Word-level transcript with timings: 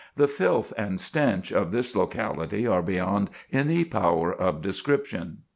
The 0.15 0.27
filth 0.27 0.73
and 0.77 0.99
stench 0.99 1.51
of 1.51 1.71
this 1.71 1.95
locality 1.95 2.65
are 2.65 2.81
beyond 2.81 3.29
any 3.51 3.85
power 3.85 4.33
of 4.33 4.59
description." 4.63 5.43